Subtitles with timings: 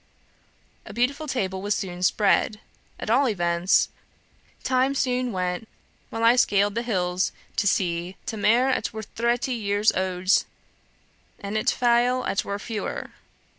[0.87, 2.59] A bountiful table was soon spread;
[2.99, 3.89] at all events,
[4.63, 5.67] time soon went
[6.09, 10.27] while I scaled the hills to see 't' maire at wor thretty year owd,
[11.37, 13.11] an't' feil at wor fewer.'